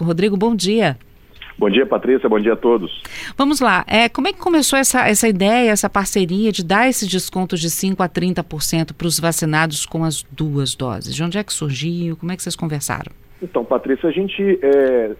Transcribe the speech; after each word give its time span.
Rodrigo, 0.00 0.36
bom 0.36 0.54
dia. 0.54 0.96
Bom 1.58 1.68
dia, 1.68 1.84
Patrícia. 1.84 2.28
Bom 2.28 2.38
dia 2.38 2.52
a 2.52 2.56
todos. 2.56 3.02
Vamos 3.36 3.60
lá. 3.60 3.84
É, 3.88 4.08
como 4.08 4.28
é 4.28 4.32
que 4.32 4.38
começou 4.38 4.78
essa, 4.78 5.08
essa 5.08 5.26
ideia, 5.26 5.72
essa 5.72 5.90
parceria 5.90 6.52
de 6.52 6.64
dar 6.64 6.88
esses 6.88 7.08
descontos 7.08 7.58
de 7.58 7.66
5% 7.66 7.96
a 7.98 8.08
30% 8.08 8.92
para 8.92 9.06
os 9.08 9.18
vacinados 9.18 9.84
com 9.84 10.04
as 10.04 10.22
duas 10.30 10.76
doses? 10.76 11.16
De 11.16 11.24
onde 11.24 11.36
é 11.36 11.42
que 11.42 11.52
surgiu? 11.52 12.16
Como 12.16 12.30
é 12.30 12.36
que 12.36 12.44
vocês 12.44 12.54
conversaram? 12.54 13.10
Então, 13.42 13.64
Patrícia, 13.64 14.08
a 14.08 14.12
gente 14.12 14.60
é, 14.62 15.16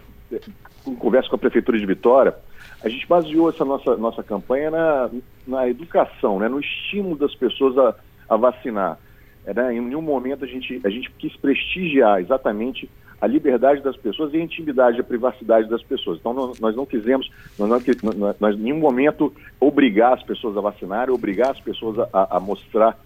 conversa 1.01 1.29
com 1.29 1.35
a 1.35 1.41
Prefeitura 1.41 1.77
de 1.77 1.85
Vitória, 1.85 2.37
a 2.81 2.89
gente 2.89 3.05
baseou 3.05 3.51
essa 3.51 3.65
nossa, 3.65 3.97
nossa 3.97 4.23
campanha 4.23 4.71
na, 4.71 5.11
na 5.45 5.69
educação, 5.69 6.39
né, 6.39 6.49
no 6.49 6.61
estímulo 6.61 7.17
das 7.17 7.35
pessoas 7.35 7.77
a, 7.77 7.97
a 8.29 8.37
vacinar. 8.37 8.97
É, 9.45 9.53
né, 9.53 9.75
em 9.75 9.81
nenhum 9.81 10.03
momento 10.03 10.45
a 10.45 10.47
gente, 10.47 10.81
a 10.85 10.89
gente 10.89 11.11
quis 11.19 11.35
prestigiar 11.35 12.21
exatamente 12.21 12.89
a 13.21 13.27
liberdade 13.27 13.83
das 13.83 13.97
pessoas 13.97 14.33
e 14.33 14.37
a 14.37 14.43
intimidade, 14.43 15.01
a 15.01 15.05
privacidade 15.05 15.69
das 15.69 15.83
pessoas. 15.83 16.19
Então, 16.19 16.53
nós 16.61 16.77
não 16.77 16.87
quisemos, 16.87 17.31
nós, 17.59 17.69
não, 17.69 18.35
nós 18.39 18.57
em 18.57 18.61
nenhum 18.61 18.79
momento, 18.79 19.33
obrigar 19.61 20.15
as 20.15 20.23
pessoas 20.23 20.57
a 20.57 20.61
vacinar, 20.61 21.11
obrigar 21.11 21.51
as 21.51 21.61
pessoas 21.61 21.99
a, 22.13 22.37
a 22.37 22.41
mostrar 22.41 22.97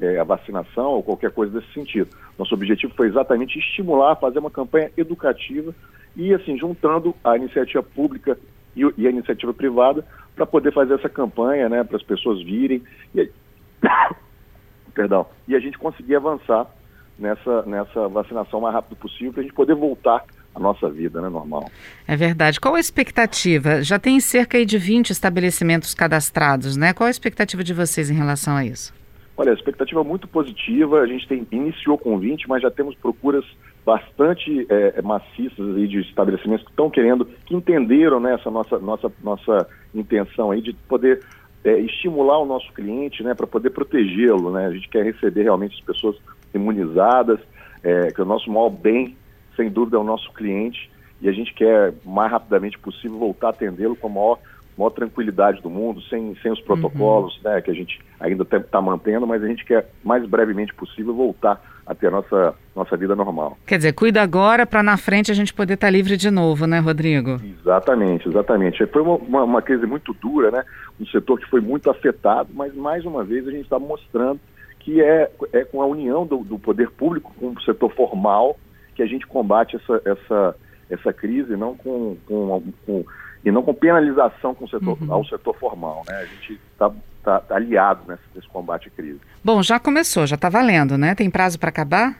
é, 0.00 0.18
a 0.18 0.24
vacinação 0.24 0.92
ou 0.92 1.02
qualquer 1.02 1.30
coisa 1.30 1.58
desse 1.58 1.72
sentido. 1.72 2.10
Nosso 2.38 2.54
objetivo 2.54 2.92
foi 2.94 3.08
exatamente 3.08 3.58
estimular, 3.58 4.16
fazer 4.16 4.38
uma 4.38 4.50
campanha 4.50 4.90
educativa 4.96 5.74
e, 6.16 6.34
assim, 6.34 6.58
juntando 6.58 7.14
a 7.22 7.36
iniciativa 7.36 7.82
pública 7.82 8.36
e, 8.76 8.82
e 8.96 9.06
a 9.06 9.10
iniciativa 9.10 9.54
privada 9.54 10.04
para 10.34 10.46
poder 10.46 10.72
fazer 10.72 10.94
essa 10.94 11.08
campanha, 11.08 11.68
né, 11.68 11.84
para 11.84 11.96
as 11.96 12.02
pessoas 12.02 12.42
virem 12.42 12.82
e, 13.14 13.30
perdão, 14.94 15.26
e 15.46 15.54
a 15.54 15.60
gente 15.60 15.78
conseguir 15.78 16.16
avançar 16.16 16.66
nessa, 17.20 17.62
nessa 17.62 18.08
vacinação 18.08 18.58
o 18.58 18.62
mais 18.62 18.74
rápido 18.74 18.96
possível 18.96 19.32
para 19.32 19.40
a 19.40 19.44
gente 19.44 19.54
poder 19.54 19.74
voltar 19.74 20.24
à 20.54 20.58
nossa 20.58 20.88
vida 20.88 21.20
né, 21.20 21.28
normal. 21.28 21.70
É 22.08 22.16
verdade. 22.16 22.58
Qual 22.58 22.74
a 22.74 22.80
expectativa? 22.80 23.82
Já 23.82 23.98
tem 23.98 24.18
cerca 24.18 24.64
de 24.64 24.78
20 24.78 25.10
estabelecimentos 25.10 25.94
cadastrados, 25.94 26.76
né? 26.76 26.92
Qual 26.92 27.06
a 27.06 27.10
expectativa 27.10 27.62
de 27.62 27.74
vocês 27.74 28.10
em 28.10 28.14
relação 28.14 28.56
a 28.56 28.64
isso? 28.64 28.92
Olha, 29.36 29.52
a 29.52 29.54
expectativa 29.54 30.00
é 30.00 30.04
muito 30.04 30.26
positiva. 30.26 31.00
A 31.00 31.06
gente 31.06 31.26
tem, 31.28 31.46
iniciou 31.50 31.96
com 31.96 32.18
20, 32.18 32.48
mas 32.48 32.62
já 32.62 32.70
temos 32.70 32.94
procuras 32.96 33.44
bastante 33.84 34.66
é, 34.68 35.00
maciças 35.00 35.76
aí 35.76 35.88
de 35.88 36.00
estabelecimentos 36.00 36.64
que 36.64 36.70
estão 36.70 36.90
querendo, 36.90 37.24
que 37.46 37.54
entenderam 37.54 38.20
né, 38.20 38.34
essa 38.34 38.50
nossa, 38.50 38.78
nossa, 38.78 39.10
nossa 39.22 39.66
intenção 39.94 40.50
aí 40.50 40.60
de 40.60 40.72
poder 40.86 41.20
é, 41.64 41.78
estimular 41.80 42.38
o 42.38 42.46
nosso 42.46 42.72
cliente 42.72 43.22
né, 43.22 43.34
para 43.34 43.46
poder 43.46 43.70
protegê-lo. 43.70 44.50
Né? 44.50 44.66
A 44.66 44.72
gente 44.72 44.88
quer 44.88 45.04
receber 45.04 45.42
realmente 45.42 45.74
as 45.74 45.84
pessoas 45.84 46.16
imunizadas, 46.54 47.40
é, 47.82 48.10
que 48.10 48.20
o 48.20 48.24
nosso 48.24 48.50
maior 48.50 48.70
bem, 48.70 49.16
sem 49.56 49.70
dúvida, 49.70 49.96
é 49.96 50.00
o 50.00 50.04
nosso 50.04 50.32
cliente, 50.32 50.90
e 51.20 51.28
a 51.28 51.32
gente 51.32 51.52
quer, 51.52 51.92
o 52.04 52.10
mais 52.10 52.30
rapidamente 52.30 52.78
possível, 52.78 53.18
voltar 53.18 53.48
a 53.48 53.50
atendê-lo 53.50 53.94
com 53.94 54.06
a 54.06 54.10
maior, 54.10 54.38
maior 54.76 54.90
tranquilidade 54.90 55.60
do 55.62 55.70
mundo, 55.70 56.00
sem, 56.02 56.34
sem 56.42 56.52
os 56.52 56.60
protocolos 56.60 57.36
uhum. 57.36 57.50
né, 57.50 57.60
que 57.60 57.70
a 57.70 57.74
gente 57.74 58.00
ainda 58.18 58.46
está 58.56 58.80
mantendo, 58.80 59.26
mas 59.26 59.42
a 59.42 59.46
gente 59.46 59.64
quer, 59.64 59.90
mais 60.04 60.26
brevemente 60.26 60.74
possível, 60.74 61.14
voltar 61.14 61.60
a 61.86 61.94
ter 61.94 62.06
a 62.06 62.10
nossa, 62.10 62.54
nossa 62.74 62.96
vida 62.96 63.16
normal. 63.16 63.58
Quer 63.66 63.78
dizer, 63.78 63.92
cuida 63.92 64.22
agora 64.22 64.64
para 64.64 64.82
na 64.82 64.96
frente 64.96 65.30
a 65.30 65.34
gente 65.34 65.52
poder 65.52 65.74
estar 65.74 65.88
tá 65.88 65.90
livre 65.90 66.16
de 66.16 66.30
novo, 66.30 66.66
né, 66.66 66.78
Rodrigo? 66.78 67.40
Exatamente, 67.42 68.28
exatamente. 68.28 68.86
Foi 68.86 69.02
uma, 69.02 69.16
uma, 69.16 69.44
uma 69.44 69.62
crise 69.62 69.86
muito 69.86 70.14
dura, 70.14 70.50
né? 70.50 70.64
Um 71.00 71.06
setor 71.06 71.40
que 71.40 71.50
foi 71.50 71.60
muito 71.60 71.90
afetado, 71.90 72.50
mas 72.54 72.74
mais 72.74 73.04
uma 73.04 73.24
vez 73.24 73.46
a 73.48 73.50
gente 73.50 73.64
está 73.64 73.78
mostrando 73.78 74.38
que 74.78 75.02
é, 75.02 75.30
é 75.52 75.64
com 75.64 75.82
a 75.82 75.86
união 75.86 76.26
do, 76.26 76.38
do, 76.38 76.58
poder 76.58 76.90
público 76.90 77.34
com 77.38 77.48
o 77.48 77.62
setor 77.62 77.92
formal 77.92 78.56
que 78.94 79.02
a 79.02 79.06
gente 79.06 79.26
combate 79.26 79.76
essa, 79.76 80.02
essa, 80.04 80.56
essa 80.88 81.12
crise, 81.12 81.56
não 81.56 81.76
com, 81.76 82.16
com, 82.26 82.62
com 82.86 83.04
e 83.44 83.50
não 83.50 83.62
com 83.62 83.74
penalização 83.74 84.54
com 84.54 84.64
o 84.64 84.68
setor, 84.68 84.98
uhum. 85.00 85.12
ao 85.12 85.24
setor 85.24 85.54
formal. 85.56 86.02
Né? 86.08 86.14
A 86.14 86.24
gente 86.24 86.60
está 86.72 86.90
tá, 87.22 87.40
tá 87.40 87.56
aliado 87.56 88.02
nesse, 88.06 88.22
nesse, 88.34 88.48
combate 88.48 88.88
à 88.88 88.90
crise. 88.90 89.20
Bom, 89.42 89.62
já 89.62 89.78
começou, 89.78 90.26
já 90.26 90.36
está 90.36 90.48
valendo, 90.48 90.98
né? 90.98 91.14
Tem 91.14 91.30
prazo 91.30 91.58
para 91.58 91.70
acabar? 91.70 92.16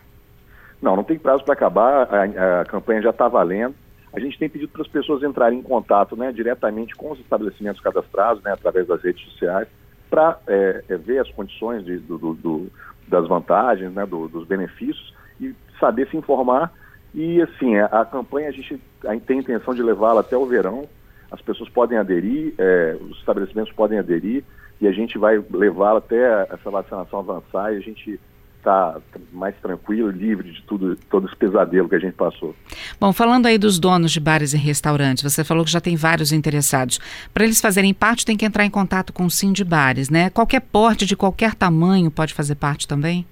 Não, 0.81 0.97
não 0.97 1.05
tem 1.05 1.19
prazo 1.19 1.45
para 1.45 1.53
acabar, 1.53 2.09
a, 2.13 2.61
a, 2.61 2.65
campanha 2.65 3.03
já 3.03 3.11
está 3.11 3.29
valendo. 3.29 3.75
A 4.13 4.19
gente 4.19 4.39
tem 4.39 4.49
pedido 4.49 4.73
para 4.73 4.83
as 4.83 4.89
pessoas 4.89 5.23
entrarem 5.23 5.59
em 5.59 5.63
contato 5.63 6.17
né, 6.17 6.33
diretamente 6.33 6.97
com 6.97 7.13
os 7.13 7.21
estabelecimentos 7.21 7.81
cadastrados, 7.81 8.43
né, 8.43 8.53
através 8.53 8.87
das 8.87 9.01
redes 9.03 9.23
sociais, 9.31 9.69
para 10.09 10.39
é, 10.49 10.83
é, 10.89 10.97
ver 10.97 11.21
as 11.21 11.31
condições 11.31 11.85
de, 11.85 11.99
do, 11.99 12.35
do, 12.35 12.67
das 13.07 13.29
vantagens, 13.29 13.93
né, 13.93 14.05
do, 14.05 14.27
dos 14.27 14.47
benefícios 14.47 15.15
e 15.41 15.55
saber 15.79 16.09
se 16.09 16.17
informar. 16.17 16.73
E 17.15 17.41
assim, 17.43 17.77
a, 17.77 17.87
a 17.87 18.05
campanha 18.05 18.49
a 18.49 18.53
gente 18.53 18.81
a, 19.05 19.17
tem 19.21 19.39
a 19.39 19.41
intenção 19.41 19.75
de 19.75 19.83
levá-la 19.83 20.23
até 20.23 20.37
o 20.37 20.47
verão. 20.47 20.89
As 21.31 21.41
pessoas 21.41 21.69
podem 21.69 21.99
aderir, 21.99 22.55
é, 22.59 22.97
os 23.01 23.19
estabelecimentos 23.19 23.73
podem 23.73 23.99
aderir 23.99 24.45
e 24.81 24.89
a 24.89 24.93
gente 24.93 25.19
vai 25.19 25.43
levá-la 25.51 25.99
até 25.99 26.47
essa 26.51 26.71
vacinação 26.71 27.21
avançar 27.21 27.73
e 27.73 27.77
a 27.77 27.81
gente 27.81 28.19
está 28.61 29.01
mais 29.33 29.57
tranquilo, 29.57 30.11
livre 30.11 30.53
de 30.53 30.63
tudo, 30.63 30.97
todo 31.11 31.27
esse 31.27 31.37
pesadelo 31.37 31.89
que 31.89 31.95
a 31.95 31.99
gente 31.99 32.15
passou. 32.15 32.55
Bom, 33.01 33.13
falando 33.13 33.47
aí 33.47 33.59
dos 33.59 33.79
donos 33.79 34.13
de 34.13 34.21
bares 34.21 34.53
e 34.53 34.57
restaurantes, 34.57 35.23
você 35.23 35.43
falou 35.43 35.65
que 35.65 35.71
já 35.71 35.81
tem 35.81 35.97
vários 35.97 36.31
interessados. 36.31 37.01
Para 37.33 37.45
eles 37.45 37.61
fazerem 37.61 37.93
parte, 37.93 38.25
tem 38.25 38.37
que 38.37 38.45
entrar 38.45 38.65
em 38.65 38.71
contato 38.71 39.13
com 39.13 39.25
o 39.25 39.31
Sim 39.31 39.53
de 39.53 39.65
Bares, 39.65 40.11
né? 40.11 40.31
Qualquer 40.31 40.61
porte, 40.61 41.07
de 41.07 41.17
qualquer 41.17 41.55
tamanho, 41.55 42.11
pode 42.11 42.35
fazer 42.35 42.55
parte 42.55 42.87
também? 42.87 43.27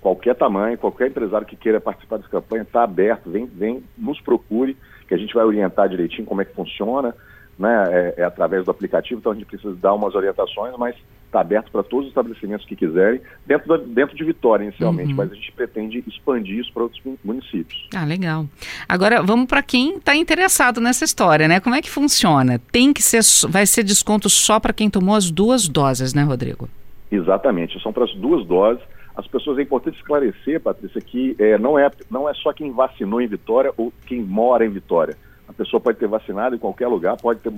Qualquer 0.00 0.34
tamanho, 0.34 0.76
qualquer 0.78 1.08
empresário 1.08 1.46
que 1.46 1.56
queira 1.56 1.80
participar 1.80 2.18
dessa 2.18 2.28
campanha 2.28 2.62
está 2.62 2.82
aberto, 2.82 3.30
vem, 3.30 3.46
vem, 3.46 3.82
nos 3.96 4.20
procure, 4.20 4.76
que 5.06 5.14
a 5.14 5.16
gente 5.16 5.32
vai 5.32 5.44
orientar 5.44 5.88
direitinho 5.88 6.26
como 6.26 6.42
é 6.42 6.44
que 6.44 6.54
funciona 6.54 7.14
né, 7.58 7.86
é, 7.90 8.14
é, 8.18 8.24
através 8.24 8.64
do 8.64 8.70
aplicativo, 8.70 9.18
então 9.18 9.32
a 9.32 9.34
gente 9.34 9.46
precisa 9.46 9.74
dar 9.74 9.94
umas 9.94 10.14
orientações, 10.14 10.74
mas 10.78 10.94
está 11.24 11.40
aberto 11.40 11.70
para 11.70 11.82
todos 11.82 12.06
os 12.06 12.10
estabelecimentos 12.10 12.66
que 12.66 12.76
quiserem, 12.76 13.20
dentro, 13.46 13.68
da, 13.68 13.76
dentro 13.76 14.14
de 14.14 14.24
Vitória 14.24 14.64
inicialmente, 14.64 15.10
uhum. 15.10 15.16
mas 15.16 15.32
a 15.32 15.34
gente 15.34 15.52
pretende 15.52 16.04
expandir 16.06 16.58
isso 16.58 16.72
para 16.72 16.84
outros 16.84 17.02
municípios. 17.24 17.88
Ah, 17.94 18.04
legal. 18.04 18.46
Agora 18.88 19.22
vamos 19.22 19.46
para 19.46 19.62
quem 19.62 19.96
está 19.96 20.14
interessado 20.14 20.80
nessa 20.80 21.04
história, 21.04 21.48
né? 21.48 21.58
Como 21.60 21.74
é 21.74 21.82
que 21.82 21.90
funciona? 21.90 22.60
Tem 22.70 22.92
que 22.92 23.02
ser, 23.02 23.20
vai 23.48 23.66
ser 23.66 23.82
desconto 23.82 24.28
só 24.28 24.60
para 24.60 24.72
quem 24.72 24.90
tomou 24.90 25.14
as 25.14 25.30
duas 25.30 25.68
doses, 25.68 26.14
né, 26.14 26.22
Rodrigo? 26.22 26.68
Exatamente, 27.10 27.80
são 27.82 27.92
para 27.92 28.04
as 28.04 28.14
duas 28.14 28.46
doses. 28.46 28.82
As 29.16 29.26
pessoas 29.26 29.58
é 29.58 29.62
importante 29.62 29.96
esclarecer, 29.96 30.60
Patrícia, 30.60 31.00
que 31.00 31.34
é, 31.38 31.56
não, 31.56 31.78
é, 31.78 31.90
não 32.10 32.28
é 32.28 32.34
só 32.34 32.52
quem 32.52 32.70
vacinou 32.70 33.20
em 33.20 33.26
Vitória 33.26 33.72
ou 33.76 33.90
quem 34.06 34.20
mora 34.20 34.66
em 34.66 34.68
Vitória 34.68 35.16
a 35.48 35.52
pessoa 35.52 35.80
pode 35.80 35.98
ter 35.98 36.08
vacinado 36.08 36.54
em 36.54 36.58
qualquer 36.58 36.88
lugar, 36.88 37.16
pode, 37.16 37.40
ter, 37.40 37.52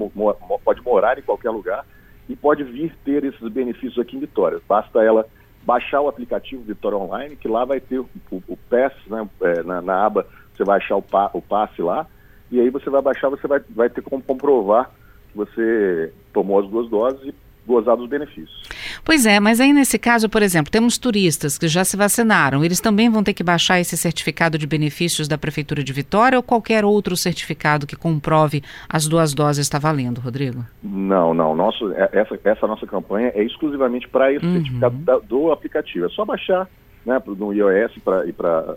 pode 0.65 0.83
morar 0.83 1.19
em 1.19 1.23
qualquer 1.23 1.51
lugar 1.51 1.85
e 2.29 2.37
pode 2.37 2.63
vir 2.65 2.95
ter 3.05 3.25
esses 3.25 3.49
benefícios 3.49 3.99
aqui 3.99 4.17
em 4.17 4.21
Vitória. 4.21 4.61
Basta 4.69 5.03
ela 5.03 5.27
baixar 5.63 6.01
o 6.01 6.09
aplicativo 6.09 6.63
Vitória 6.63 6.99
Online, 6.99 7.37
que 7.37 7.49
lá 7.49 7.65
vai 7.65 7.81
ter 7.81 7.99
o, 7.99 8.09
o, 8.31 8.43
o 8.49 8.57
PES, 8.57 8.93
né, 9.07 9.29
é, 9.43 9.63
na, 9.63 9.81
na, 9.81 10.05
aba, 10.05 10.27
você 10.55 10.65
vai 10.65 10.79
achar 10.79 10.97
o, 10.97 11.03
pa, 11.03 11.31
o 11.33 11.43
passe 11.43 11.83
lá, 11.83 12.07
e 12.51 12.61
aí 12.61 12.71
você 12.71 12.89
vai 12.91 13.03
baixar, 13.03 13.29
você 13.29 13.47
vai, 13.47 13.61
vai 13.71 13.91
ter 13.91 14.03
como 14.03 14.23
comprovar 14.23 14.91
que 15.31 15.37
você 15.37 16.13
tomou 16.33 16.61
as 16.61 16.69
duas 16.69 16.89
doses 16.89 17.23
e 17.23 17.35
gozar 17.69 17.97
dos 17.97 18.09
benefícios. 18.09 18.63
Pois 19.05 19.27
é, 19.27 19.39
mas 19.39 19.61
aí 19.61 19.73
nesse 19.73 19.99
caso, 19.99 20.29
por 20.29 20.43
exemplo, 20.43 20.73
temos 20.73 20.97
turistas 20.99 21.59
que 21.59 21.69
já 21.69 21.85
se 21.85 21.97
vacinaram, 21.97 22.65
eles 22.65 22.81
também 22.81 23.11
vão 23.11 23.23
ter 23.23 23.35
que 23.35 23.45
baixar 23.45 23.79
esse 23.79 23.97
certificado 23.97 24.59
de 24.59 24.67
benefícios 24.67 25.29
da 25.29 25.37
Prefeitura 25.37 25.85
de 25.85 25.93
Vitória 25.93 26.39
ou 26.39 26.43
qualquer 26.43 26.85
outro 26.85 27.17
certificado 27.17 27.87
que 27.87 27.95
comprove 27.95 28.63
as 28.89 29.07
duas 29.07 29.35
doses 29.35 29.67
está 29.67 29.79
valendo, 29.79 30.21
Rodrigo? 30.21 30.65
Não, 30.83 31.35
não. 31.35 31.55
Nosso, 31.55 31.93
é, 31.93 32.09
essa, 32.13 32.39
essa 32.43 32.67
nossa 32.67 32.87
campanha 32.87 33.31
é 33.35 33.45
exclusivamente 33.45 34.09
para 34.09 34.33
esse 34.33 34.45
uhum. 34.45 34.55
certificado 34.55 34.97
da, 34.97 35.19
do 35.19 35.53
aplicativo. 35.53 36.07
É 36.07 36.09
só 36.09 36.25
baixar 36.25 36.69
né, 37.05 37.21
no 37.27 37.53
iOS 37.53 37.93
pra, 38.05 38.27
e 38.27 38.33
para 38.33 38.77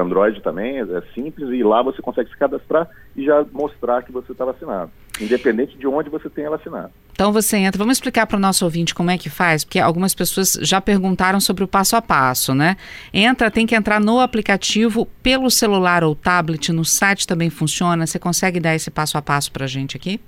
Android 0.00 0.40
também, 0.42 0.78
é 0.78 1.02
simples, 1.14 1.50
e 1.50 1.62
lá 1.62 1.82
você 1.82 2.00
consegue 2.00 2.30
se 2.30 2.36
cadastrar 2.36 2.88
e 3.16 3.24
já 3.24 3.44
mostrar 3.52 4.02
que 4.02 4.12
você 4.12 4.32
está 4.32 4.44
vacinado, 4.44 4.90
independente 5.20 5.76
de 5.76 5.86
onde 5.86 6.08
você 6.08 6.30
tenha 6.30 6.50
vacinado. 6.50 6.90
Então 7.18 7.32
você 7.32 7.56
entra, 7.56 7.76
vamos 7.76 7.96
explicar 7.96 8.28
para 8.28 8.36
o 8.36 8.40
nosso 8.40 8.64
ouvinte 8.64 8.94
como 8.94 9.10
é 9.10 9.18
que 9.18 9.28
faz, 9.28 9.64
porque 9.64 9.80
algumas 9.80 10.14
pessoas 10.14 10.52
já 10.62 10.80
perguntaram 10.80 11.40
sobre 11.40 11.64
o 11.64 11.66
passo 11.66 11.96
a 11.96 12.00
passo, 12.00 12.54
né? 12.54 12.76
Entra, 13.12 13.50
tem 13.50 13.66
que 13.66 13.74
entrar 13.74 14.00
no 14.00 14.20
aplicativo 14.20 15.04
pelo 15.20 15.50
celular 15.50 16.04
ou 16.04 16.14
tablet, 16.14 16.72
no 16.72 16.84
site 16.84 17.26
também 17.26 17.50
funciona. 17.50 18.06
Você 18.06 18.20
consegue 18.20 18.60
dar 18.60 18.76
esse 18.76 18.88
passo 18.88 19.18
a 19.18 19.22
passo 19.22 19.50
para 19.50 19.64
a 19.64 19.66
gente 19.66 19.96
aqui? 19.96 20.20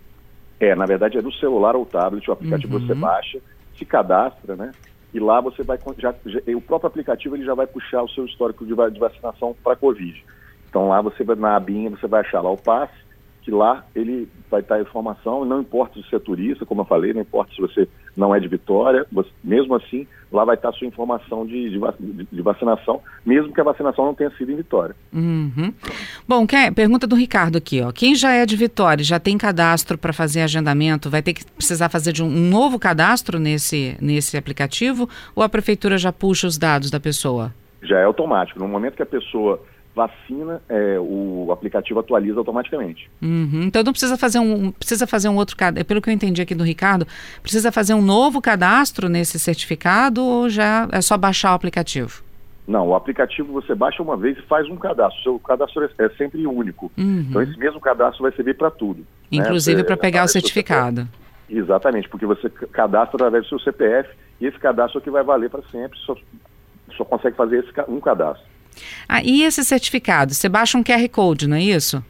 É, 0.58 0.74
na 0.74 0.84
verdade 0.84 1.16
é 1.16 1.22
no 1.22 1.32
celular 1.34 1.76
ou 1.76 1.86
tablet, 1.86 2.28
o 2.28 2.32
aplicativo 2.32 2.76
uhum. 2.76 2.84
você 2.84 2.94
baixa, 2.96 3.38
se 3.78 3.84
cadastra, 3.84 4.56
né? 4.56 4.72
E 5.14 5.20
lá 5.20 5.40
você 5.40 5.62
vai 5.62 5.78
já, 5.96 6.12
já, 6.26 6.40
o 6.56 6.60
próprio 6.60 6.88
aplicativo 6.88 7.36
ele 7.36 7.44
já 7.44 7.54
vai 7.54 7.68
puxar 7.68 8.02
o 8.02 8.08
seu 8.08 8.24
histórico 8.24 8.66
de, 8.66 8.74
de 8.74 8.98
vacinação 8.98 9.54
para 9.62 9.76
Covid. 9.76 10.24
Então 10.68 10.88
lá 10.88 11.00
você 11.00 11.22
vai 11.22 11.36
na 11.36 11.54
abinha, 11.54 11.88
você 11.88 12.08
vai 12.08 12.22
achar 12.22 12.40
lá 12.40 12.50
o 12.50 12.56
passe 12.56 13.09
que 13.42 13.50
lá 13.50 13.84
ele 13.94 14.28
vai 14.50 14.60
estar 14.60 14.76
a 14.76 14.80
informação, 14.80 15.44
não 15.44 15.60
importa 15.60 15.94
se 15.94 16.08
você 16.08 16.16
é 16.16 16.18
turista, 16.18 16.66
como 16.66 16.82
eu 16.82 16.84
falei, 16.84 17.12
não 17.12 17.20
importa 17.20 17.52
se 17.54 17.60
você 17.60 17.88
não 18.16 18.34
é 18.34 18.40
de 18.40 18.48
Vitória, 18.48 19.06
você, 19.10 19.30
mesmo 19.42 19.74
assim, 19.74 20.06
lá 20.30 20.44
vai 20.44 20.56
estar 20.56 20.70
a 20.70 20.72
sua 20.72 20.86
informação 20.86 21.46
de, 21.46 21.70
de, 21.70 22.26
de, 22.30 22.42
vacinação, 22.42 23.00
mesmo 23.24 23.52
que 23.52 23.60
a 23.60 23.64
vacinação 23.64 24.04
não 24.04 24.14
tenha 24.14 24.30
sido 24.32 24.52
em 24.52 24.56
Vitória. 24.56 24.94
Uhum. 25.12 25.72
Bom, 26.26 26.46
quer, 26.46 26.72
pergunta 26.74 27.06
do 27.06 27.16
Ricardo 27.16 27.56
aqui, 27.56 27.80
ó. 27.80 27.92
Quem 27.92 28.14
já 28.14 28.32
é 28.32 28.44
de 28.44 28.56
Vitória, 28.56 29.04
já 29.04 29.18
tem 29.18 29.38
cadastro 29.38 29.96
para 29.96 30.12
fazer 30.12 30.42
agendamento, 30.42 31.08
vai 31.08 31.22
ter 31.22 31.32
que 31.32 31.44
precisar 31.52 31.88
fazer 31.88 32.12
de 32.12 32.22
um, 32.22 32.26
um 32.26 32.50
novo 32.50 32.78
cadastro 32.78 33.38
nesse, 33.38 33.96
nesse 34.00 34.36
aplicativo 34.36 35.08
ou 35.34 35.42
a 35.42 35.48
prefeitura 35.48 35.96
já 35.96 36.12
puxa 36.12 36.46
os 36.46 36.58
dados 36.58 36.90
da 36.90 37.00
pessoa? 37.00 37.52
Já 37.82 37.98
é 37.98 38.04
automático. 38.04 38.58
No 38.58 38.68
momento 38.68 38.96
que 38.96 39.02
a 39.02 39.06
pessoa 39.06 39.62
vacina, 39.94 40.62
é, 40.68 40.98
o 40.98 41.48
aplicativo 41.52 42.00
atualiza 42.00 42.38
automaticamente. 42.38 43.10
Uhum. 43.20 43.64
Então 43.64 43.82
não 43.82 43.92
precisa 43.92 44.16
fazer 44.16 44.38
um 44.38 44.70
precisa 44.70 45.06
fazer 45.06 45.28
um 45.28 45.36
outro 45.36 45.56
cadastro. 45.56 45.84
Pelo 45.84 46.00
que 46.00 46.08
eu 46.08 46.14
entendi 46.14 46.40
aqui 46.40 46.54
do 46.54 46.64
Ricardo, 46.64 47.06
precisa 47.42 47.72
fazer 47.72 47.94
um 47.94 48.02
novo 48.02 48.40
cadastro 48.40 49.08
nesse 49.08 49.38
certificado 49.38 50.22
ou 50.22 50.48
já 50.48 50.88
é 50.92 51.00
só 51.00 51.16
baixar 51.16 51.52
o 51.52 51.54
aplicativo? 51.54 52.22
Não, 52.66 52.86
o 52.86 52.94
aplicativo 52.94 53.52
você 53.52 53.74
baixa 53.74 54.00
uma 54.02 54.16
vez 54.16 54.38
e 54.38 54.42
faz 54.42 54.68
um 54.68 54.76
cadastro. 54.76 55.18
O 55.18 55.22
seu 55.22 55.38
cadastro 55.40 55.84
é, 55.84 56.04
é 56.04 56.08
sempre 56.10 56.46
único. 56.46 56.90
Uhum. 56.96 57.26
Então 57.28 57.42
esse 57.42 57.58
mesmo 57.58 57.80
cadastro 57.80 58.22
vai 58.22 58.32
servir 58.32 58.56
para 58.56 58.70
tudo. 58.70 59.00
Né? 59.00 59.06
Inclusive 59.32 59.78
né? 59.78 59.84
para 59.84 59.96
pegar 59.96 60.24
o 60.24 60.28
certificado. 60.28 61.08
Exatamente, 61.48 62.08
porque 62.08 62.26
você 62.26 62.48
cadastra 62.48 63.16
através 63.16 63.42
do 63.44 63.48
seu 63.48 63.58
CPF 63.58 64.08
e 64.40 64.46
esse 64.46 64.58
cadastro 64.58 65.00
é 65.00 65.02
que 65.02 65.10
vai 65.10 65.24
valer 65.24 65.50
para 65.50 65.62
sempre. 65.62 65.98
Só, 65.98 66.14
só 66.96 67.04
consegue 67.04 67.36
fazer 67.36 67.64
esse, 67.64 67.72
um 67.88 67.98
cadastro. 67.98 68.46
Ah, 69.08 69.22
e 69.22 69.42
esse 69.42 69.64
certificado? 69.64 70.34
Você 70.34 70.48
baixa 70.48 70.78
um 70.78 70.84
QR 70.84 71.08
Code, 71.08 71.48
não 71.48 71.56
é 71.56 71.62
isso? 71.62 72.02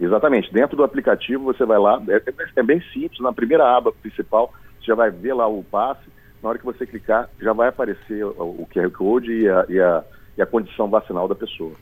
Exatamente. 0.00 0.52
Dentro 0.52 0.76
do 0.76 0.84
aplicativo 0.84 1.44
você 1.44 1.64
vai 1.64 1.78
lá, 1.78 2.00
é, 2.08 2.16
é, 2.16 2.22
é 2.56 2.62
bem 2.62 2.82
simples, 2.92 3.20
na 3.20 3.32
primeira 3.32 3.64
aba 3.64 3.92
principal 3.92 4.52
você 4.78 4.86
já 4.86 4.94
vai 4.94 5.10
ver 5.10 5.34
lá 5.34 5.46
o 5.48 5.62
passe, 5.64 6.02
na 6.42 6.48
hora 6.48 6.58
que 6.58 6.64
você 6.64 6.86
clicar 6.86 7.28
já 7.40 7.52
vai 7.52 7.68
aparecer 7.68 8.24
o, 8.24 8.62
o 8.62 8.68
QR 8.72 8.90
Code 8.90 9.32
e 9.32 9.48
a, 9.48 9.66
e, 9.68 9.80
a, 9.80 10.04
e 10.36 10.42
a 10.42 10.46
condição 10.46 10.88
vacinal 10.88 11.26
da 11.26 11.34
pessoa. 11.34 11.72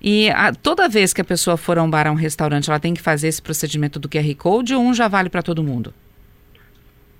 E 0.00 0.28
a, 0.30 0.52
toda 0.52 0.88
vez 0.88 1.12
que 1.12 1.20
a 1.20 1.24
pessoa 1.24 1.56
for 1.56 1.78
a 1.78 1.82
um 1.82 1.88
bar, 1.88 2.08
a 2.08 2.10
um 2.10 2.16
restaurante, 2.16 2.68
ela 2.68 2.80
tem 2.80 2.92
que 2.92 3.00
fazer 3.00 3.28
esse 3.28 3.40
procedimento 3.40 4.00
do 4.00 4.08
QR 4.08 4.34
Code 4.36 4.74
ou 4.74 4.82
um 4.82 4.92
já 4.92 5.06
vale 5.06 5.30
para 5.30 5.42
todo 5.42 5.62
mundo? 5.62 5.94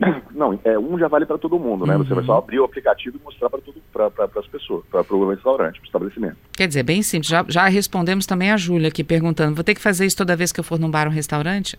Não, 0.32 0.58
é, 0.64 0.78
um 0.78 0.98
já 0.98 1.08
vale 1.08 1.26
para 1.26 1.38
todo 1.38 1.58
mundo, 1.58 1.86
né? 1.86 1.96
Uhum. 1.96 2.04
Você 2.04 2.14
vai 2.14 2.24
só 2.24 2.38
abrir 2.38 2.58
o 2.58 2.64
aplicativo 2.64 3.16
e 3.18 3.24
mostrar 3.24 3.48
para 3.50 4.10
pra, 4.10 4.28
as 4.40 4.46
pessoas, 4.46 4.84
para 4.90 5.04
o 5.14 5.30
restaurante, 5.30 5.78
para 5.78 5.84
o 5.84 5.86
estabelecimento. 5.86 6.36
Quer 6.52 6.68
dizer, 6.68 6.82
bem 6.82 7.02
simples. 7.02 7.28
Já, 7.28 7.44
já 7.48 7.68
respondemos 7.68 8.26
também 8.26 8.50
a 8.50 8.56
Júlia 8.56 8.88
aqui 8.88 9.04
perguntando: 9.04 9.54
vou 9.54 9.64
ter 9.64 9.74
que 9.74 9.80
fazer 9.80 10.06
isso 10.06 10.16
toda 10.16 10.36
vez 10.36 10.52
que 10.52 10.60
eu 10.60 10.64
for 10.64 10.78
num 10.78 10.90
bar 10.90 11.06
ou 11.06 11.12
um 11.12 11.14
restaurante? 11.14 11.78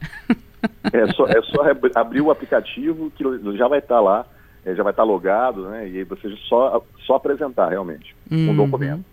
É 0.91 1.07
só, 1.13 1.27
é 1.27 1.41
só 1.41 1.63
abrir 1.99 2.21
o 2.21 2.31
aplicativo 2.31 3.11
que 3.11 3.23
já 3.57 3.67
vai 3.67 3.79
estar 3.79 3.95
tá 3.95 4.01
lá, 4.01 4.25
é, 4.65 4.75
já 4.75 4.83
vai 4.83 4.93
estar 4.93 5.03
tá 5.03 5.07
logado, 5.07 5.67
né? 5.69 5.89
E 5.89 5.97
aí 5.97 6.03
você 6.03 6.29
só, 6.47 6.83
só 7.05 7.15
apresentar 7.15 7.69
realmente 7.69 8.15
uhum. 8.31 8.51
um 8.51 8.55
documento. 8.55 9.12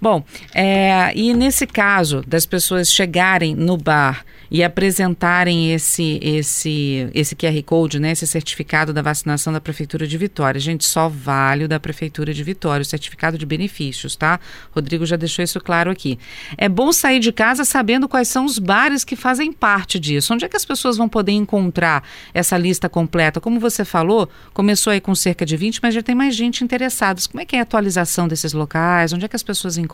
Bom, 0.00 0.24
é, 0.54 1.12
e 1.14 1.34
nesse 1.34 1.66
caso 1.66 2.22
das 2.26 2.46
pessoas 2.46 2.90
chegarem 2.90 3.54
no 3.54 3.76
bar 3.76 4.24
e 4.50 4.64
apresentarem 4.64 5.72
esse 5.72 6.18
esse 6.22 7.08
esse 7.14 7.36
QR 7.36 7.62
Code, 7.62 8.00
né, 8.00 8.10
esse 8.10 8.26
certificado 8.26 8.92
da 8.92 9.02
vacinação 9.02 9.52
da 9.52 9.60
Prefeitura 9.60 10.06
de 10.06 10.16
Vitória. 10.16 10.58
Gente, 10.58 10.84
só 10.84 11.08
vale 11.08 11.64
o 11.64 11.68
da 11.68 11.78
Prefeitura 11.78 12.32
de 12.32 12.42
Vitória, 12.42 12.82
o 12.82 12.84
certificado 12.84 13.36
de 13.36 13.44
benefícios, 13.44 14.16
tá? 14.16 14.40
Rodrigo 14.74 15.04
já 15.04 15.16
deixou 15.16 15.44
isso 15.44 15.60
claro 15.60 15.90
aqui. 15.90 16.18
É 16.56 16.68
bom 16.68 16.92
sair 16.92 17.20
de 17.20 17.30
casa 17.30 17.64
sabendo 17.64 18.08
quais 18.08 18.28
são 18.28 18.46
os 18.46 18.58
bares 18.58 19.04
que 19.04 19.14
fazem 19.14 19.52
parte 19.52 20.00
disso. 20.00 20.32
Onde 20.34 20.44
é 20.46 20.48
que 20.48 20.56
as 20.56 20.64
pessoas 20.64 20.96
vão 20.96 21.08
poder 21.08 21.32
encontrar 21.32 22.02
essa 22.32 22.56
lista 22.56 22.88
completa? 22.88 23.40
Como 23.40 23.60
você 23.60 23.84
falou, 23.84 24.28
começou 24.52 24.92
aí 24.92 25.00
com 25.00 25.14
cerca 25.14 25.44
de 25.44 25.56
20, 25.56 25.80
mas 25.82 25.94
já 25.94 26.02
tem 26.02 26.14
mais 26.14 26.34
gente 26.34 26.64
interessada. 26.64 27.20
Como 27.30 27.40
é 27.40 27.44
que 27.44 27.54
é 27.54 27.60
a 27.60 27.62
atualização 27.62 28.26
desses 28.26 28.52
locais? 28.52 29.12
Onde 29.12 29.26
é 29.26 29.28
que 29.28 29.36
as 29.36 29.42
pessoas 29.42 29.76
encontram? 29.76 29.89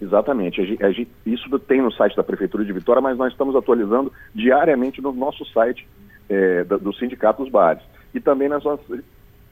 Exatamente. 0.00 0.60
A 0.60 0.90
gente, 0.92 1.08
isso 1.24 1.58
tem 1.60 1.80
no 1.80 1.90
site 1.90 2.16
da 2.16 2.22
Prefeitura 2.22 2.64
de 2.64 2.72
Vitória, 2.72 3.00
mas 3.00 3.16
nós 3.16 3.32
estamos 3.32 3.56
atualizando 3.56 4.12
diariamente 4.34 5.00
no 5.00 5.12
nosso 5.12 5.44
site 5.46 5.86
é, 6.28 6.64
do 6.64 6.92
Sindicato 6.94 7.42
dos 7.42 7.50
Bares 7.50 7.82
e 8.14 8.20
também 8.20 8.48
nas 8.48 8.62
nossas, 8.62 9.00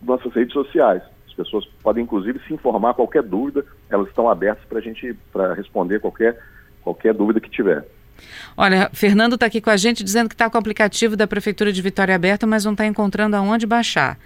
nossas 0.02 0.32
redes 0.32 0.52
sociais. 0.52 1.02
As 1.26 1.34
pessoas 1.34 1.64
podem, 1.82 2.04
inclusive, 2.04 2.40
se 2.46 2.52
informar 2.52 2.94
qualquer 2.94 3.22
dúvida, 3.22 3.64
elas 3.88 4.08
estão 4.08 4.28
abertas 4.28 4.64
para 4.66 4.78
a 4.78 4.82
gente 4.82 5.16
para 5.32 5.54
responder 5.54 5.98
qualquer, 5.98 6.38
qualquer 6.82 7.14
dúvida 7.14 7.40
que 7.40 7.50
tiver. 7.50 7.84
Olha, 8.56 8.88
Fernando 8.92 9.34
está 9.34 9.46
aqui 9.46 9.60
com 9.60 9.70
a 9.70 9.76
gente 9.76 10.04
dizendo 10.04 10.28
que 10.28 10.34
está 10.34 10.48
com 10.48 10.56
o 10.56 10.60
aplicativo 10.60 11.16
da 11.16 11.26
Prefeitura 11.26 11.72
de 11.72 11.82
Vitória 11.82 12.14
aberto, 12.14 12.46
mas 12.46 12.64
não 12.64 12.72
está 12.72 12.86
encontrando 12.86 13.34
aonde 13.34 13.66
baixar. 13.66 14.18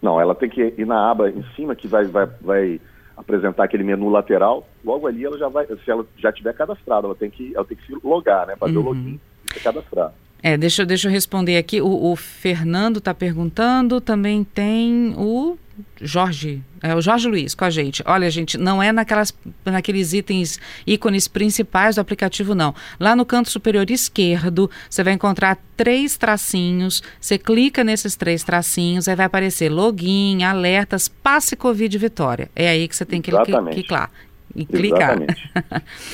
Não, 0.00 0.20
ela 0.20 0.34
tem 0.34 0.48
que 0.48 0.74
ir 0.76 0.86
na 0.86 1.10
aba 1.10 1.30
em 1.30 1.44
cima 1.56 1.74
que 1.74 1.88
vai, 1.88 2.04
vai, 2.04 2.26
vai 2.40 2.80
apresentar 3.22 3.64
aquele 3.64 3.82
menu 3.82 4.08
lateral, 4.08 4.66
logo 4.84 5.06
ali 5.06 5.24
ela 5.24 5.38
já 5.38 5.48
vai, 5.48 5.66
se 5.66 5.90
ela 5.90 6.04
já 6.18 6.30
tiver 6.32 6.52
cadastrado, 6.54 7.06
ela 7.06 7.14
tem 7.14 7.30
que, 7.30 7.54
ela 7.54 7.64
tem 7.64 7.76
que 7.76 7.86
se 7.86 7.96
logar, 8.04 8.46
né? 8.46 8.56
Fazer 8.56 8.76
uhum. 8.76 8.82
o 8.82 8.86
login 8.86 9.20
e 9.56 9.60
cadastrar. 9.60 10.12
É, 10.42 10.56
deixa, 10.56 10.84
deixa 10.84 11.08
eu 11.08 11.12
responder 11.12 11.56
aqui. 11.56 11.80
O, 11.80 12.10
o 12.12 12.16
Fernando 12.16 12.98
está 12.98 13.14
perguntando, 13.14 14.00
também 14.00 14.42
tem 14.42 15.14
o 15.16 15.56
Jorge, 16.00 16.60
é 16.82 16.94
o 16.94 17.00
Jorge 17.00 17.28
Luiz 17.28 17.54
com 17.54 17.64
a 17.64 17.70
gente. 17.70 18.02
Olha, 18.04 18.28
gente, 18.28 18.58
não 18.58 18.82
é 18.82 18.90
naquelas, 18.90 19.32
naqueles 19.64 20.12
itens, 20.12 20.58
ícones 20.86 21.28
principais 21.28 21.94
do 21.94 22.00
aplicativo, 22.00 22.54
não. 22.54 22.74
Lá 22.98 23.14
no 23.14 23.24
canto 23.24 23.50
superior 23.50 23.88
esquerdo, 23.88 24.68
você 24.90 25.04
vai 25.04 25.12
encontrar 25.12 25.58
três 25.76 26.16
tracinhos. 26.16 27.02
Você 27.20 27.38
clica 27.38 27.84
nesses 27.84 28.16
três 28.16 28.42
tracinhos, 28.42 29.06
aí 29.06 29.14
vai 29.14 29.26
aparecer 29.26 29.70
login, 29.70 30.42
alertas, 30.42 31.08
passe 31.08 31.54
Covid 31.54 31.96
Vitória. 31.96 32.50
É 32.54 32.68
aí 32.68 32.88
que 32.88 32.96
você 32.96 33.04
tem 33.04 33.22
que 33.22 33.30
clicar 33.70 34.10
e 34.54 34.64
clicar. 34.64 35.18
Exatamente. 35.18 35.50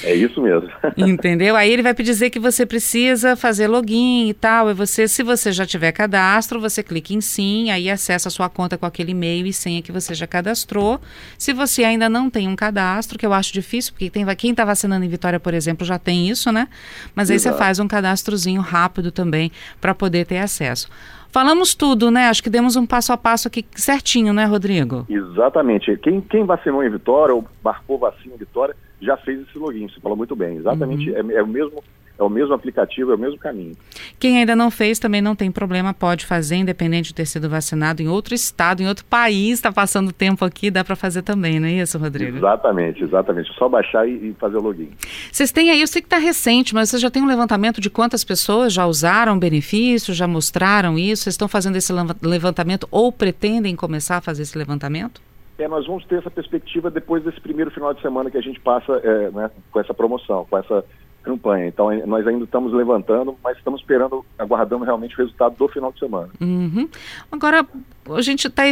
é 0.05 0.15
isso 0.15 0.41
mesmo. 0.41 0.69
Entendeu? 0.97 1.57
Aí 1.57 1.73
ele 1.73 1.83
vai 1.83 1.95
dizer 1.95 2.31
que 2.31 2.39
você 2.39 2.65
precisa 2.65 3.37
fazer 3.37 3.67
login 3.67 4.29
e 4.29 4.35
tal. 4.35 4.71
E 4.71 4.75
você, 4.75 5.09
se 5.09 5.23
você 5.23 5.53
já 5.53 5.67
tiver 5.67 5.93
cadastro, 5.93 6.61
você 6.61 6.83
clica 6.83 7.13
em 7.13 7.21
sim, 7.21 7.71
aí 7.71 7.91
acessa 7.91 8.29
a 8.29 8.31
sua 8.31 8.49
conta 8.49 8.79
com 8.79 8.87
aquele 8.87 9.13
e-mail 9.13 9.47
e 9.47 9.53
senha 9.53 9.83
que 9.83 9.93
você 9.93 10.15
já 10.15 10.27
cadastrou. 10.27 11.01
Se 11.37 11.53
você 11.53 11.85
ainda 11.85 12.09
não 12.09 12.31
tem 12.31 12.49
um 12.49 12.57
cadastro, 12.57 13.19
que 13.19 13.27
eu 13.27 13.33
acho 13.33 13.53
difícil, 13.53 13.93
porque 13.93 14.11
tem, 14.11 14.25
quem 14.37 14.53
está 14.53 14.65
vacinando 14.65 15.05
em 15.05 15.09
Vitória, 15.09 15.41
por 15.41 15.55
exemplo, 15.55 15.87
já 15.87 15.99
tem 15.99 16.29
isso, 16.29 16.53
né? 16.53 16.69
Mas 17.15 17.31
aí 17.31 17.37
Exato. 17.37 17.57
você 17.57 17.59
faz 17.59 17.79
um 17.79 17.89
cadastrozinho 17.89 18.61
rápido 18.61 19.11
também 19.11 19.51
para 19.81 19.95
poder 19.95 20.27
ter 20.27 20.39
acesso. 20.39 20.89
Falamos 21.31 21.75
tudo, 21.75 22.11
né? 22.11 22.29
Acho 22.29 22.43
que 22.43 22.51
demos 22.51 22.77
um 22.77 22.87
passo 22.87 23.13
a 23.13 23.17
passo 23.17 23.49
aqui 23.49 23.65
certinho, 23.73 24.33
né, 24.33 24.45
Rodrigo? 24.45 25.07
Exatamente. 25.09 25.97
Quem, 25.99 26.21
quem 26.21 26.45
vacinou 26.45 26.83
em 26.83 26.91
Vitória 26.91 27.35
ou 27.35 27.45
marcou 27.63 27.99
vacina 27.99 28.35
em 28.35 28.39
Vitória 28.39 28.75
já 29.01 29.17
fez 29.17 29.41
esse 29.43 29.59
login. 29.59 29.89
Você 29.89 30.01
falou 30.01 30.17
muito 30.17 30.35
bem. 30.35 30.57
Exatamente. 30.57 31.11
Uhum. 31.11 31.31
É, 31.31 31.35
é 31.35 31.43
o 31.43 31.47
mesmo 31.47 31.83
é 32.19 32.23
o 32.23 32.29
mesmo 32.29 32.53
aplicativo, 32.53 33.13
é 33.13 33.15
o 33.15 33.19
mesmo 33.19 33.39
caminho. 33.39 33.77
Quem 34.19 34.39
ainda 34.39 34.57
não 34.57 34.71
fez 34.71 34.99
também 34.99 35.23
não 35.23 35.37
tem 35.37 35.51
problema, 35.51 35.95
pode 35.95 36.27
fazer, 36.27 36.57
independente 36.57 37.09
de 37.09 37.15
ter 37.15 37.27
sido 37.27 37.49
vacinado 37.49 38.03
em 38.03 38.09
outro 38.09 38.35
estado, 38.35 38.83
em 38.83 38.89
outro 38.89 39.05
país, 39.05 39.55
está 39.55 39.71
passando 39.71 40.13
tempo 40.13 40.45
aqui, 40.45 40.71
dá 40.71 40.83
para 40.83 40.97
fazer 40.97 41.23
também, 41.23 41.61
não 41.61 41.69
é 41.69 41.73
isso, 41.73 41.97
Rodrigo? 41.99 42.37
Exatamente, 42.37 43.05
exatamente. 43.05 43.53
Só 43.55 43.69
baixar 43.69 44.09
e, 44.09 44.31
e 44.31 44.37
fazer 44.39 44.57
o 44.57 44.61
login. 44.61 44.91
Vocês 45.31 45.53
têm 45.53 45.71
aí, 45.71 45.81
eu 45.81 45.87
sei 45.87 46.03
que 46.03 46.07
está 46.07 46.19
recente, 46.19 46.75
mas 46.75 46.91
vocês 46.91 47.01
já 47.01 47.11
têm 47.11 47.23
um 47.23 47.27
levantamento 47.27 47.81
de 47.81 47.89
quantas 47.89 48.25
pessoas 48.25 48.73
já 48.73 48.85
usaram 48.87 49.39
benefício, 49.39 50.13
já 50.13 50.27
mostraram 50.27 50.99
isso? 50.99 51.23
Vocês 51.23 51.35
estão 51.35 51.49
fazendo 51.49 51.77
esse 51.77 51.93
levantamento 52.23 52.89
ou 52.91 53.13
pretendem 53.13 53.77
começar 53.77 54.17
a 54.17 54.21
fazer 54.21 54.43
esse 54.43 54.59
levantamento? 54.59 55.21
É, 55.59 55.67
nós 55.67 55.87
vamos 55.87 56.05
ter 56.05 56.17
essa 56.17 56.31
perspectiva 56.31 56.89
depois 56.89 57.23
desse 57.25 57.41
primeiro 57.41 57.71
final 57.71 57.93
de 57.93 58.01
semana 58.01 58.31
que 58.31 58.39
a 58.39 58.41
gente 58.41 58.61
passa 58.61 58.93
é, 59.03 59.31
né, 59.31 59.51
com 59.73 59.81
essa 59.81 59.93
promoção, 59.93 60.47
com 60.49 60.57
essa 60.57 60.85
campanha. 61.29 61.67
Então 61.67 61.91
nós 62.07 62.27
ainda 62.27 62.45
estamos 62.45 62.73
levantando, 62.73 63.37
mas 63.45 63.59
estamos 63.59 63.81
esperando, 63.81 64.25
aguardando 64.39 64.85
realmente 64.85 65.15
o 65.15 65.19
resultado 65.19 65.55
do 65.57 65.69
final 65.69 65.93
de 65.93 65.99
semana. 65.99 66.31
Uhum. 66.41 66.89
Agora, 67.31 67.67
a 68.15 68.23
gente 68.23 68.47
está 68.47 68.63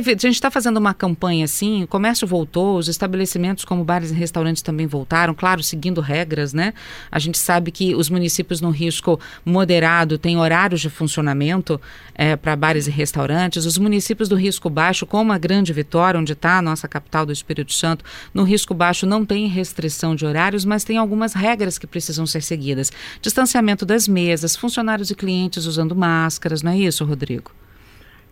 tá 0.41 0.51
fazendo 0.51 0.79
uma 0.79 0.95
campanha 0.95 1.45
assim, 1.45 1.83
o 1.83 1.87
comércio 1.87 2.27
voltou, 2.27 2.79
os 2.79 2.89
estabelecimentos 2.89 3.65
como 3.65 3.85
bares 3.85 4.11
e 4.11 4.15
restaurantes 4.15 4.63
também 4.63 4.87
voltaram, 4.87 5.35
claro, 5.35 5.63
seguindo 5.63 6.01
regras, 6.01 6.53
né? 6.53 6.73
A 7.11 7.19
gente 7.19 7.39
sabe 7.39 7.71
que 7.71 7.95
os 7.95 8.09
municípios 8.09 8.61
no 8.61 8.71
risco 8.71 9.21
moderado 9.45 10.19
têm 10.19 10.39
horários 10.39 10.81
de 10.81 10.89
funcionamento 10.89 11.81
é, 12.15 12.37
para 12.37 12.57
bares 12.57 12.87
e 12.87 12.91
restaurantes, 12.91 13.65
os 13.65 13.79
municípios 13.79 14.29
do 14.29 14.37
risco 14.37 14.71
baixo, 14.71 15.07
como 15.07 15.33
a 15.33 15.39
Grande 15.39 15.73
Vitória, 15.73 16.19
onde 16.19 16.33
está 16.33 16.59
a 16.59 16.63
nossa 16.63 16.89
capital 16.89 17.27
do 17.27 17.33
Espírito 17.33 17.73
Santo, 17.73 18.05
no 18.33 18.43
risco 18.43 18.75
baixo 18.75 19.07
não 19.07 19.25
tem 19.25 19.47
restrição 19.47 20.15
de 20.15 20.25
horários, 20.25 20.65
mas 20.65 20.85
tem 20.85 20.97
algumas 20.97 21.35
regras 21.35 21.79
que 21.79 21.87
precisam 21.87 22.27
ser 22.27 22.43
seguidas. 22.43 22.91
Distanciamento 23.21 23.85
das 23.85 24.09
mesas, 24.09 24.57
funcionários 24.57 25.11
e 25.11 25.15
clientes 25.15 25.67
usando 25.67 25.95
máscaras, 25.95 26.63
não 26.63 26.73
é 26.73 26.79
isso, 26.79 27.05
Rodrigo? 27.05 27.51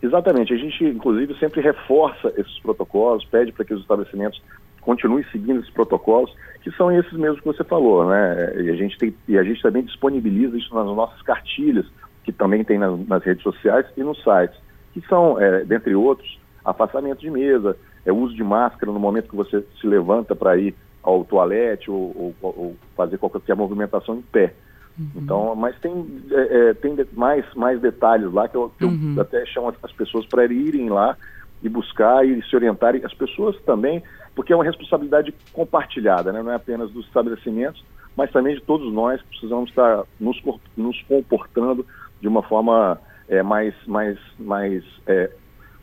Exatamente. 0.01 0.53
A 0.53 0.57
gente, 0.57 0.83
inclusive, 0.83 1.37
sempre 1.39 1.61
reforça 1.61 2.31
esses 2.37 2.59
protocolos, 2.59 3.25
pede 3.25 3.51
para 3.51 3.65
que 3.65 3.73
os 3.73 3.81
estabelecimentos 3.81 4.41
continuem 4.81 5.25
seguindo 5.31 5.59
esses 5.59 5.71
protocolos, 5.71 6.31
que 6.61 6.71
são 6.71 6.91
esses 6.91 7.13
mesmos 7.13 7.39
que 7.39 7.45
você 7.47 7.63
falou, 7.63 8.07
né? 8.07 8.53
E 8.61 8.69
a 8.69 8.75
gente, 8.75 8.97
tem, 8.97 9.15
e 9.27 9.37
a 9.37 9.43
gente 9.43 9.61
também 9.61 9.83
disponibiliza 9.83 10.57
isso 10.57 10.73
nas 10.73 10.85
nossas 10.85 11.21
cartilhas, 11.23 11.85
que 12.23 12.31
também 12.31 12.63
tem 12.63 12.77
nas, 12.77 13.07
nas 13.07 13.23
redes 13.23 13.43
sociais 13.43 13.85
e 13.97 14.03
nos 14.03 14.17
sites, 14.23 14.55
que 14.93 15.01
são, 15.07 15.39
é, 15.39 15.63
dentre 15.65 15.95
outros, 15.95 16.39
afastamento 16.63 17.19
de 17.19 17.29
mesa, 17.29 17.75
é 18.05 18.11
uso 18.11 18.35
de 18.35 18.43
máscara 18.43 18.91
no 18.91 18.99
momento 18.99 19.29
que 19.29 19.35
você 19.35 19.63
se 19.79 19.87
levanta 19.87 20.35
para 20.35 20.57
ir 20.57 20.75
ao 21.03 21.23
toalete 21.23 21.89
ou, 21.89 22.33
ou, 22.41 22.53
ou, 22.55 22.75
fazer 22.95 23.17
qualquer 23.17 23.55
movimentação 23.55 24.15
em 24.15 24.21
pé. 24.21 24.53
Uhum. 24.97 25.09
Então, 25.15 25.55
mas 25.55 25.77
tem, 25.79 26.23
é, 26.31 26.69
é, 26.69 26.73
tem 26.73 26.95
mais, 27.13 27.45
mais 27.53 27.79
detalhes 27.81 28.31
lá 28.31 28.47
que 28.47 28.55
eu, 28.55 28.71
que 28.77 28.85
uhum. 28.85 29.13
eu 29.15 29.21
até 29.21 29.45
chamo 29.45 29.73
as 29.83 29.91
pessoas 29.91 30.25
para 30.25 30.45
irem 30.45 30.89
lá 30.89 31.17
e 31.61 31.69
buscar 31.69 32.25
e 32.25 32.41
se 32.43 32.55
orientarem. 32.55 33.03
As 33.03 33.13
pessoas 33.13 33.57
também, 33.65 34.01
porque 34.35 34.53
é 34.53 34.55
uma 34.55 34.63
responsabilidade 34.63 35.33
compartilhada, 35.51 36.31
né? 36.31 36.41
não 36.41 36.51
é 36.51 36.55
apenas 36.55 36.91
dos 36.91 37.05
estabelecimentos, 37.07 37.83
mas 38.15 38.31
também 38.31 38.55
de 38.55 38.61
todos 38.61 38.91
nós 38.93 39.21
que 39.21 39.27
precisamos 39.27 39.69
estar 39.69 40.03
nos, 40.19 40.41
nos 40.77 41.01
comportando 41.03 41.85
de 42.21 42.27
uma 42.27 42.41
forma 42.43 42.99
é, 43.27 43.43
mais, 43.43 43.73
mais, 43.85 44.17
mais, 44.39 44.83
é, 45.05 45.29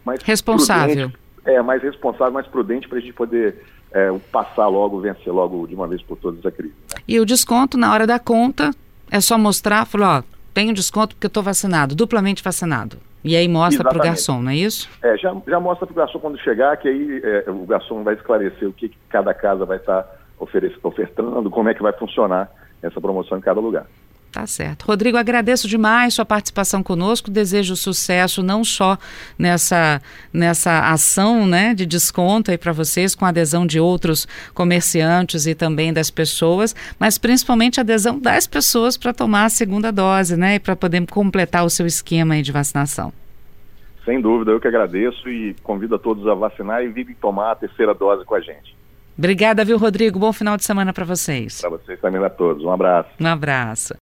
mais 0.04 0.22
responsável. 0.22 1.10
Prudente, 1.10 1.18
é, 1.44 1.60
mais 1.60 1.82
responsável, 1.82 2.32
mais 2.32 2.46
prudente 2.46 2.88
para 2.88 2.98
a 2.98 3.00
gente 3.00 3.12
poder 3.12 3.62
é, 3.92 4.10
passar 4.30 4.68
logo, 4.68 5.00
vencer 5.00 5.32
logo 5.32 5.66
de 5.66 5.74
uma 5.74 5.86
vez 5.86 6.00
por 6.02 6.16
todas 6.16 6.44
a 6.46 6.50
crise. 6.50 6.74
Né? 6.94 7.02
E 7.06 7.20
o 7.20 7.26
desconto 7.26 7.76
na 7.76 7.92
hora 7.92 8.06
da 8.06 8.18
conta 8.18 8.70
é 9.12 9.20
só 9.20 9.36
mostrar, 9.36 9.84
falar, 9.84 10.20
ó, 10.20 10.22
tenho 10.54 10.72
desconto 10.72 11.14
porque 11.14 11.26
eu 11.26 11.28
estou 11.28 11.42
vacinado, 11.42 11.94
duplamente 11.94 12.42
vacinado. 12.42 12.96
E 13.22 13.36
aí 13.36 13.46
mostra 13.46 13.84
para 13.84 13.98
o 13.98 14.02
garçom, 14.02 14.40
não 14.40 14.50
é 14.50 14.56
isso? 14.56 14.88
É, 15.02 15.16
já, 15.18 15.36
já 15.46 15.60
mostra 15.60 15.86
para 15.86 15.92
o 15.92 15.96
garçom 15.96 16.18
quando 16.18 16.40
chegar, 16.40 16.76
que 16.78 16.88
aí 16.88 17.20
é, 17.22 17.50
o 17.50 17.66
garçom 17.66 18.02
vai 18.02 18.14
esclarecer 18.14 18.66
o 18.66 18.72
que, 18.72 18.88
que 18.88 18.96
cada 19.10 19.34
casa 19.34 19.66
vai 19.66 19.76
estar 19.76 20.02
tá 20.02 20.16
ofertando, 20.82 21.50
como 21.50 21.68
é 21.68 21.74
que 21.74 21.82
vai 21.82 21.92
funcionar 21.92 22.50
essa 22.82 23.00
promoção 23.00 23.36
em 23.36 23.42
cada 23.42 23.60
lugar. 23.60 23.86
Tá 24.32 24.46
certo. 24.46 24.84
Rodrigo, 24.84 25.18
agradeço 25.18 25.68
demais 25.68 26.14
sua 26.14 26.24
participação 26.24 26.82
conosco, 26.82 27.30
desejo 27.30 27.76
sucesso 27.76 28.42
não 28.42 28.64
só 28.64 28.96
nessa, 29.38 30.00
nessa 30.32 30.90
ação 30.90 31.46
né, 31.46 31.74
de 31.74 31.84
desconto 31.84 32.50
aí 32.50 32.56
para 32.56 32.72
vocês, 32.72 33.14
com 33.14 33.26
adesão 33.26 33.66
de 33.66 33.78
outros 33.78 34.26
comerciantes 34.54 35.46
e 35.46 35.54
também 35.54 35.92
das 35.92 36.10
pessoas, 36.10 36.74
mas 36.98 37.18
principalmente 37.18 37.78
adesão 37.78 38.18
das 38.18 38.46
pessoas 38.46 38.96
para 38.96 39.12
tomar 39.12 39.44
a 39.44 39.50
segunda 39.50 39.92
dose, 39.92 40.34
né, 40.34 40.54
e 40.54 40.58
para 40.58 40.74
poder 40.74 41.06
completar 41.10 41.62
o 41.66 41.70
seu 41.70 41.84
esquema 41.84 42.40
de 42.42 42.50
vacinação. 42.50 43.12
Sem 44.02 44.18
dúvida, 44.18 44.50
eu 44.50 44.60
que 44.60 44.66
agradeço 44.66 45.28
e 45.28 45.54
convido 45.62 45.94
a 45.94 45.98
todos 45.98 46.26
a 46.26 46.34
vacinar 46.34 46.82
e 46.82 46.88
virem 46.88 47.14
tomar 47.20 47.52
a 47.52 47.56
terceira 47.56 47.92
dose 47.92 48.24
com 48.24 48.34
a 48.34 48.40
gente. 48.40 48.74
Obrigada, 49.16 49.64
viu, 49.64 49.76
Rodrigo? 49.76 50.18
Bom 50.18 50.32
final 50.32 50.56
de 50.56 50.64
semana 50.64 50.92
para 50.92 51.04
vocês. 51.04 51.60
Para 51.60 51.70
vocês 51.70 52.00
também, 52.00 52.22
a 52.24 52.30
todos. 52.30 52.64
Um 52.64 52.70
abraço. 52.70 53.10
Um 53.20 53.26
abraço. 53.26 53.90